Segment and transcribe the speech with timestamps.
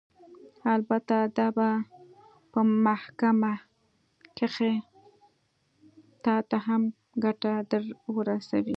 [0.73, 1.69] البته دا به
[2.51, 3.53] په محکمه
[4.37, 4.73] کښې
[6.23, 6.81] تا ته هم
[7.23, 8.69] ګټه درورسوي.